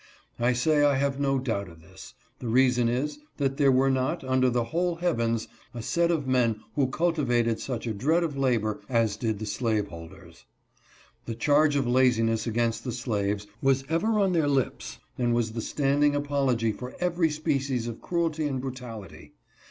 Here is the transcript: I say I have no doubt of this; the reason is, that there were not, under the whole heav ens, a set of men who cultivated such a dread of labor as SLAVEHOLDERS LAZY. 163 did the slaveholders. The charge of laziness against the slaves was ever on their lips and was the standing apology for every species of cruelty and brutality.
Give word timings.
I 0.39 0.53
say 0.53 0.83
I 0.83 0.95
have 0.95 1.19
no 1.19 1.37
doubt 1.37 1.69
of 1.69 1.79
this; 1.83 2.15
the 2.39 2.47
reason 2.47 2.89
is, 2.89 3.19
that 3.37 3.57
there 3.57 3.71
were 3.71 3.91
not, 3.91 4.23
under 4.23 4.49
the 4.49 4.63
whole 4.63 4.95
heav 4.95 5.19
ens, 5.19 5.47
a 5.75 5.83
set 5.83 6.09
of 6.09 6.25
men 6.25 6.59
who 6.73 6.87
cultivated 6.87 7.59
such 7.59 7.85
a 7.85 7.93
dread 7.93 8.23
of 8.23 8.35
labor 8.35 8.79
as 8.89 9.15
SLAVEHOLDERS 9.19 9.21
LAZY. 9.21 9.81
163 9.83 9.83
did 9.83 9.85
the 9.85 10.17
slaveholders. 10.25 10.45
The 11.25 11.35
charge 11.35 11.75
of 11.75 11.85
laziness 11.87 12.47
against 12.47 12.83
the 12.83 12.91
slaves 12.91 13.45
was 13.61 13.83
ever 13.89 14.17
on 14.17 14.31
their 14.33 14.47
lips 14.47 14.97
and 15.19 15.35
was 15.35 15.51
the 15.51 15.61
standing 15.61 16.15
apology 16.15 16.71
for 16.71 16.95
every 16.99 17.29
species 17.29 17.85
of 17.85 18.01
cruelty 18.01 18.47
and 18.47 18.59
brutality. 18.59 19.33